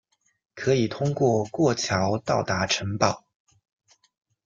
[0.55, 3.23] 可以通过过桥到达城堡。